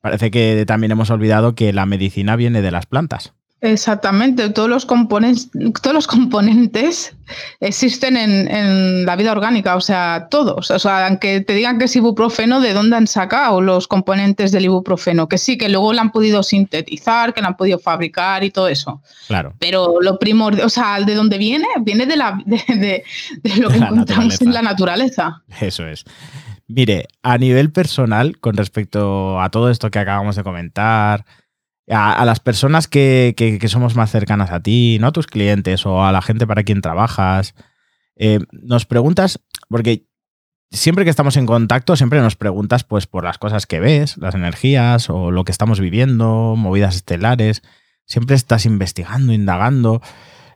[0.00, 3.34] parece que también hemos olvidado que la medicina viene de las plantas.
[3.60, 5.50] Exactamente, todos los componentes,
[5.82, 7.16] todos los componentes
[7.58, 10.70] existen en, la vida orgánica, o sea, todos.
[10.70, 14.66] O sea, aunque te digan que es ibuprofeno, ¿de dónde han sacado los componentes del
[14.66, 15.28] ibuprofeno?
[15.28, 18.68] Que sí, que luego lo han podido sintetizar, que lo han podido fabricar y todo
[18.68, 19.02] eso.
[19.26, 19.54] Claro.
[19.58, 21.66] Pero lo primordial, o sea, ¿de dónde viene?
[21.80, 23.02] Viene de, la, de,
[23.56, 25.42] lo que encontramos en la naturaleza.
[25.60, 26.04] Eso es.
[26.68, 31.24] Mire, a nivel personal, con respecto a todo esto que acabamos de comentar,
[31.90, 36.12] a, las personas que, somos más cercanas a ti, no a tus clientes o a
[36.12, 37.54] la gente para quien trabajas,
[38.16, 40.06] eh, nos preguntas, porque
[40.70, 44.34] siempre que estamos en contacto, siempre nos preguntas pues por las cosas que ves, las
[44.34, 47.62] energías o lo que estamos viviendo, movidas estelares,
[48.04, 50.02] siempre estás investigando, indagando.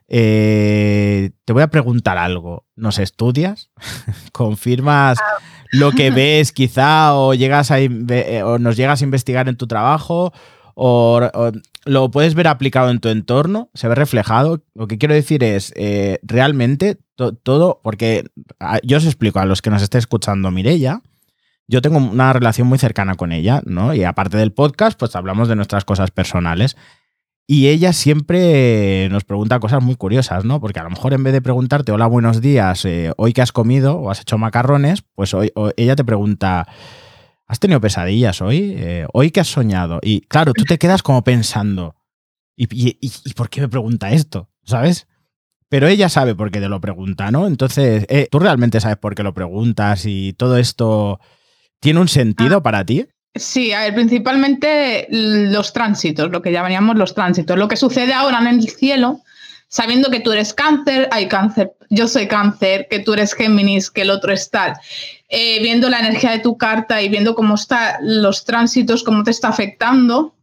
[0.07, 2.67] Eh, te voy a preguntar algo.
[2.75, 3.71] ¿Nos estudias?
[4.31, 5.41] ¿Confirmas ah.
[5.71, 9.65] lo que ves quizá o, llegas a, eh, o nos llegas a investigar en tu
[9.65, 10.33] trabajo?
[10.75, 11.21] O,
[11.85, 14.63] lo puedes ver aplicado en tu entorno, se ve reflejado.
[14.73, 18.25] Lo que quiero decir es, eh, realmente todo, porque
[18.83, 21.01] yo os explico a los que nos esté escuchando Mirella,
[21.67, 23.93] yo tengo una relación muy cercana con ella, ¿no?
[23.93, 26.75] Y aparte del podcast, pues hablamos de nuestras cosas personales.
[27.45, 30.61] Y ella siempre nos pregunta cosas muy curiosas, ¿no?
[30.61, 33.51] Porque a lo mejor en vez de preguntarte, hola, buenos días, eh, hoy que has
[33.51, 36.67] comido o has hecho macarrones, pues hoy, ella te pregunta,
[37.53, 38.73] ¿Has tenido pesadillas hoy?
[38.79, 39.99] Eh, ¿Hoy qué has soñado?
[40.01, 41.95] Y claro, tú te quedas como pensando,
[42.55, 42.65] ¿y,
[43.35, 44.49] por qué me pregunta esto?
[44.63, 45.05] ¿Sabes?
[45.69, 47.45] Pero ella sabe por qué te lo pregunta, ¿no?
[47.45, 51.19] Entonces, eh, ¿tú realmente sabes por qué lo preguntas y todo esto
[51.79, 52.63] tiene un sentido ah.
[52.63, 53.05] para ti?
[53.35, 57.55] Sí, a ver, principalmente los tránsitos, lo que llamaríamos los tránsitos.
[57.55, 59.21] Lo que sucede ahora en el cielo,
[59.67, 64.01] sabiendo que tú eres cáncer, hay cáncer, yo soy cáncer, que tú eres Géminis, que
[64.01, 64.73] el otro es tal.
[65.35, 69.31] Eh, viendo la energía de tu carta y viendo cómo están los tránsitos, cómo te
[69.31, 70.35] está afectando,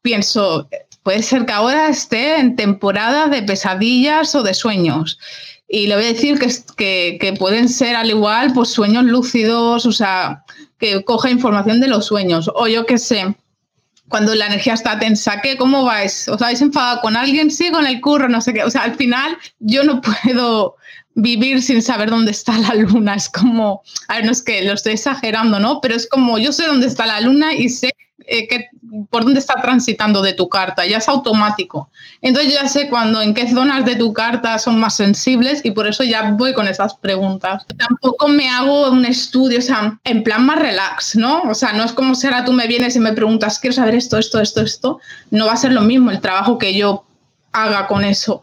[0.00, 0.66] pienso,
[1.02, 5.18] puede ser que ahora esté en temporada de pesadillas o de sueños.
[5.68, 9.92] Y le voy a decir que, que, pueden ser al igual pues sueños lúcidos, o
[9.92, 10.42] sea,
[10.78, 12.50] que coja información de los sueños.
[12.54, 13.36] O yo qué sé,
[14.08, 15.58] cuando la energía está tensa, ¿qué?
[15.58, 16.28] ¿Cómo vais?
[16.28, 17.50] ¿Os habéis enfadado con alguien?
[17.50, 18.64] Sí, con el curro, no sé qué.
[18.64, 20.76] O sea, al final yo no puedo
[21.14, 23.14] vivir sin saber dónde está la luna.
[23.14, 25.80] Es como, a ver, no es que lo estoy exagerando, ¿no?
[25.80, 27.94] Pero es como yo sé dónde está la luna y sé
[28.26, 28.48] eh,
[29.10, 31.90] por dónde está transitando de tu carta, ya es automático.
[32.22, 35.86] Entonces ya sé cuando, en qué zonas de tu carta son más sensibles y por
[35.86, 37.66] eso ya voy con esas preguntas.
[37.76, 41.42] Tampoco me hago un estudio, o sea, en plan más relax, ¿no?
[41.42, 43.94] O sea, no es como si ahora tú me vienes y me preguntas, quiero saber
[43.94, 45.00] esto, esto, esto, esto.
[45.30, 47.04] No va a ser lo mismo el trabajo que yo
[47.52, 48.42] haga con eso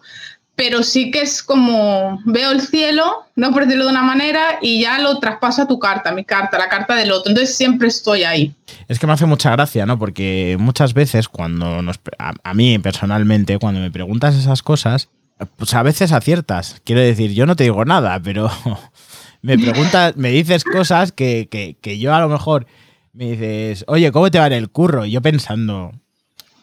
[0.62, 4.80] pero sí que es como veo el cielo, no por decirlo de una manera, y
[4.80, 7.32] ya lo traspaso a tu carta, mi carta, la carta del otro.
[7.32, 8.54] Entonces siempre estoy ahí.
[8.88, 9.98] Es que me hace mucha gracia, ¿no?
[9.98, 15.10] Porque muchas veces cuando nos, a, mí personalmente, cuando me preguntas esas cosas,
[15.58, 16.80] pues a veces aciertas.
[16.84, 18.52] Quiero decir, yo no te digo nada, pero
[19.42, 22.68] me preguntas, me dices cosas que, que, que yo a lo mejor
[23.14, 25.06] me dices, oye, ¿cómo te va en el curro?
[25.06, 25.92] Y yo pensando,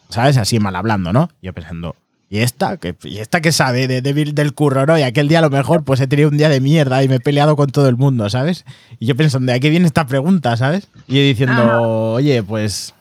[0.08, 0.36] ¿sabes?
[0.36, 1.30] Así mal hablando, ¿no?
[1.42, 1.96] Yo pensando,
[2.30, 2.76] ¿y esta?
[2.76, 4.98] ¿Qué, ¿Y esta qué sabe de, del curro, no?
[4.98, 7.16] Y aquel día a lo mejor pues he tenido un día de mierda y me
[7.16, 8.64] he peleado con todo el mundo, ¿sabes?
[8.98, 10.88] Y yo pensando, ¿de qué viene esta pregunta, ¿sabes?
[11.06, 12.94] Y diciendo, oye, pues,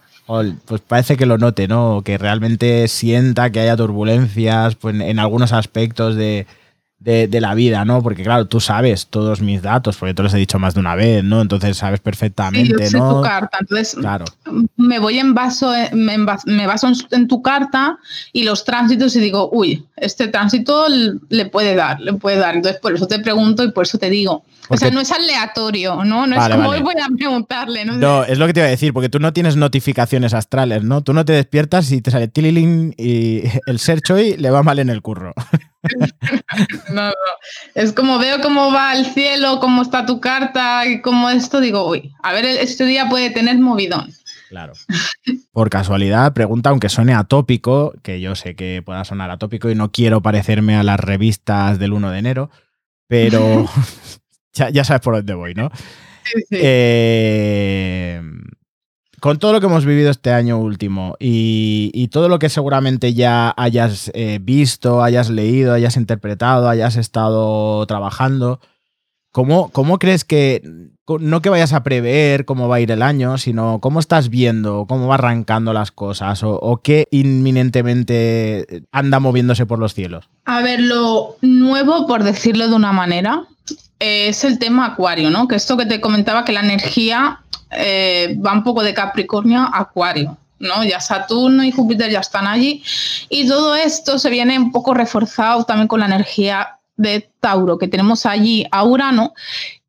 [0.65, 2.01] pues parece que lo note, ¿no?
[2.03, 6.45] Que realmente sienta que haya turbulencias pues, en algunos aspectos de,
[6.99, 8.01] de, la vida, ¿no?
[8.01, 10.95] Porque claro, tú sabes todos mis datos, porque te los he dicho más de una
[10.95, 11.41] vez, ¿no?
[11.41, 14.25] Entonces sabes perfectamente, sí, yo sé tu carta, entonces claro.
[14.75, 16.17] me voy en vaso, me,
[16.65, 17.97] baso en, tu carta
[18.33, 22.55] y los tránsitos y digo, uy, este tránsito le puede dar, le puede dar.
[22.55, 24.43] Entonces por eso te pregunto y por eso te digo.
[24.69, 26.27] O sea, no es aleatorio, ¿no?
[26.27, 27.85] No es como hoy voy a preguntarle.
[27.85, 30.83] No, no es lo que te iba a decir, porque tú no tienes notificaciones astrales,
[30.83, 31.03] ¿no?
[31.03, 34.79] Tú no te despiertas y te sale tililín y el search hoy le va mal
[34.79, 35.33] en el curro.
[36.89, 37.13] no, no.
[37.75, 41.87] Es como veo cómo va el cielo, cómo está tu carta y cómo esto, digo,
[41.87, 44.11] uy, a ver, este día puede tener movidón.
[44.49, 44.73] Claro.
[45.51, 49.91] Por casualidad, pregunta, aunque suene atópico, que yo sé que pueda sonar atópico y no
[49.91, 52.49] quiero parecerme a las revistas del 1 de enero,
[53.07, 53.65] pero
[54.57, 55.69] ya, sabes por dónde voy, ¿no?
[56.23, 56.59] Sí, sí.
[56.61, 58.21] Eh,
[59.19, 63.53] con todo lo que hemos vivido este año último y, todo lo que seguramente ya
[63.57, 68.59] hayas eh, visto, hayas leído, hayas interpretado, hayas estado trabajando,
[69.31, 70.61] ¿cómo, ¿cómo, crees que,
[71.19, 74.85] no que vayas a prever cómo va a ir el año, sino cómo estás viendo,
[74.87, 80.29] cómo va arrancando las cosas o, qué inminentemente anda moviéndose por los cielos?
[80.45, 83.47] A ver, lo nuevo, por decirlo de una manera,
[83.99, 85.47] es el tema acuario, ¿no?
[85.47, 89.79] Que esto que te comentaba, que la energía eh, va un poco de Capricornio a
[89.79, 90.37] Acuario.
[90.59, 90.83] ¿no?
[90.83, 92.83] Ya Saturno y Júpiter ya están allí.
[93.29, 97.87] Y todo esto se viene un poco reforzado también con la energía de Tauro, que
[97.87, 99.33] tenemos allí a Urano.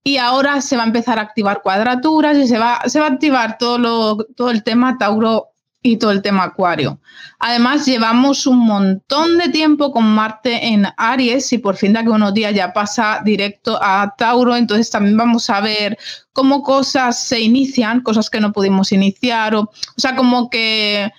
[0.04, 3.10] Y ahora se va a empezar a activar cuadraturas y se va, se va a
[3.10, 5.48] activar todo, lo, todo el tema Tauro
[5.92, 6.98] y todo el tema acuario.
[7.38, 12.08] Además, llevamos un montón de tiempo con Marte en Aries y por fin de aquí
[12.08, 15.96] unos días ya pasa directo a Tauro, entonces también vamos a ver
[16.32, 21.10] cómo cosas se inician, cosas que no pudimos iniciar, o, o sea, como que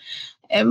[0.49, 0.65] eh,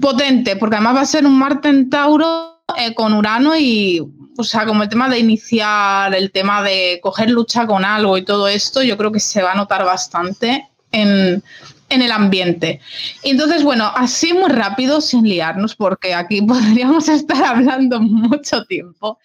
[0.00, 4.00] potente, porque además va a ser un Marte en Tauro eh, con Urano y,
[4.36, 8.24] o sea, como el tema de iniciar, el tema de coger lucha con algo y
[8.24, 11.42] todo esto, yo creo que se va a notar bastante en,
[11.88, 12.80] en el ambiente.
[13.22, 19.18] Entonces, bueno, así muy rápido, sin liarnos, porque aquí podríamos estar hablando mucho tiempo.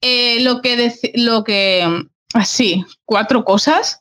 [0.00, 4.00] Eh, lo que, lo que, así, cuatro cosas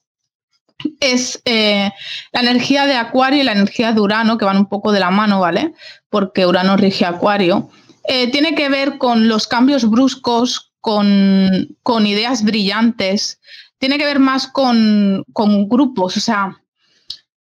[1.00, 1.92] es eh,
[2.32, 5.12] la energía de Acuario y la energía de Urano, que van un poco de la
[5.12, 5.74] mano, ¿vale?
[6.10, 7.70] Porque Urano rige Acuario.
[8.06, 13.40] Eh, tiene que ver con los cambios bruscos, con, con ideas brillantes,
[13.78, 16.61] tiene que ver más con, con grupos, o sea,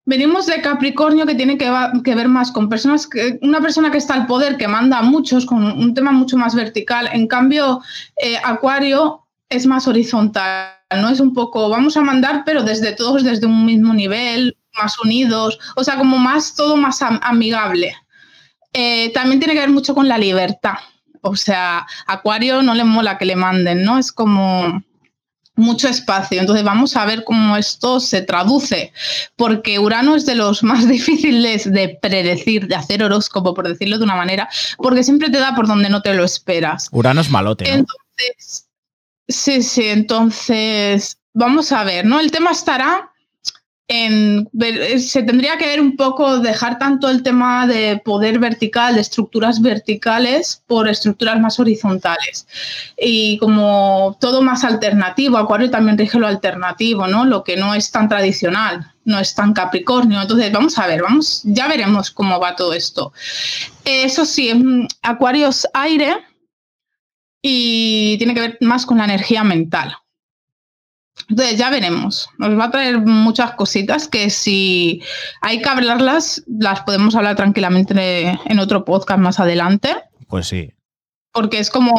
[0.05, 4.15] Venimos de Capricornio que tiene que, ver más con personas que una persona que está
[4.15, 7.07] al poder, que manda a muchos, con un tema mucho más vertical.
[7.13, 7.81] En cambio,
[8.21, 11.09] eh, Acuario es más horizontal, ¿no?
[11.09, 15.59] Es un poco, vamos a mandar, pero desde todos, desde un mismo nivel, más unidos,
[15.75, 17.95] o sea, como más, todo más amigable.
[18.73, 20.77] Eh, también tiene que ver mucho con la libertad.
[21.21, 23.99] O sea, Acuario no le mola que le manden, ¿no?
[23.99, 24.81] Es como
[25.55, 26.39] mucho espacio.
[26.39, 28.93] Entonces vamos a ver cómo esto se traduce,
[29.35, 34.03] porque Urano es de los más difíciles de predecir, de hacer horóscopo, por decirlo de
[34.03, 36.87] una manera, porque siempre te da por donde no te lo esperas.
[36.91, 37.65] Urano es malote.
[37.69, 38.67] Entonces,
[39.27, 42.19] sí, sí, entonces vamos a ver, ¿no?
[42.19, 43.10] El tema estará
[43.93, 49.01] eh, se tendría que ver un poco, dejar tanto el tema de poder vertical, de
[49.01, 52.47] estructuras verticales, por estructuras más horizontales.
[52.97, 57.25] Y como todo más alternativo, Acuario también rige lo alternativo, ¿no?
[57.25, 60.21] Lo que no es tan tradicional, no es tan Capricornio.
[60.21, 63.11] Entonces, vamos a ver, vamos, ya veremos cómo va todo esto.
[63.83, 66.15] Eso sí, Acuario es aire
[67.41, 69.97] y tiene que ver más con la energía mental.
[71.31, 72.29] Entonces ya veremos.
[72.37, 75.01] Nos va a traer muchas cositas que si
[75.39, 79.95] hay que hablarlas, las podemos hablar tranquilamente en otro podcast más adelante.
[80.27, 80.73] Pues sí.
[81.31, 81.95] Porque es como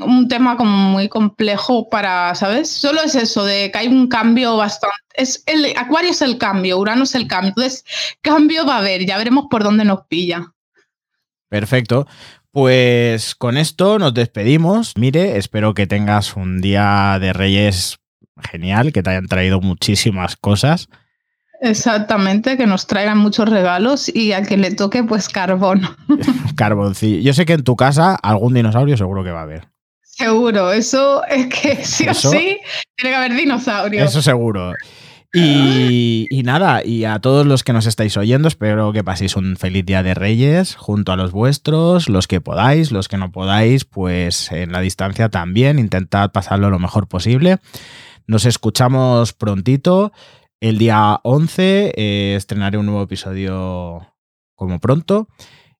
[0.00, 2.70] un tema como muy complejo para, ¿sabes?
[2.70, 4.96] Solo es eso, de que hay un cambio bastante.
[5.12, 7.50] Es el Acuario es el cambio, Urano es el cambio.
[7.50, 7.84] Entonces,
[8.22, 10.54] cambio va a haber, ya veremos por dónde nos pilla.
[11.50, 12.06] Perfecto.
[12.54, 14.92] Pues con esto nos despedimos.
[14.96, 17.98] Mire, espero que tengas un día de Reyes
[18.48, 20.88] genial, que te hayan traído muchísimas cosas.
[21.60, 25.82] Exactamente, que nos traigan muchos regalos y a que le toque pues carbón.
[26.56, 27.20] Carboncillo.
[27.22, 29.66] Yo sé que en tu casa algún dinosaurio seguro que va a haber.
[30.02, 32.60] Seguro, eso es que sí o sí
[32.94, 34.10] tiene que haber dinosaurios.
[34.10, 34.74] Eso seguro.
[35.36, 39.84] Y, nada, y a todos los que nos estáis oyendo, espero que paséis un feliz
[39.84, 44.52] día de Reyes junto a los vuestros, los que podáis, los que no podáis, pues
[44.52, 47.58] en la distancia también, intentad pasarlo lo mejor posible.
[48.28, 50.12] Nos escuchamos prontito.
[50.60, 54.06] El día 11 eh, estrenaré un nuevo episodio
[54.54, 55.26] como pronto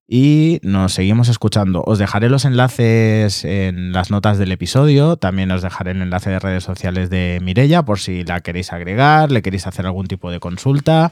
[0.07, 1.83] y nos seguimos escuchando.
[1.85, 6.39] Os dejaré los enlaces en las notas del episodio, también os dejaré el enlace de
[6.39, 10.39] redes sociales de Mirella por si la queréis agregar, le queréis hacer algún tipo de
[10.39, 11.11] consulta.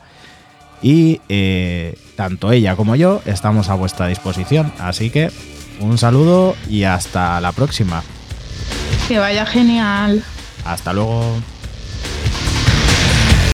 [0.82, 4.74] Y eh, tanto ella como yo estamos a vuestra disposición.
[4.80, 5.32] Así que
[5.80, 8.04] un saludo y hasta la próxima.
[9.08, 10.24] Que vaya genial.
[10.66, 11.38] Hasta luego.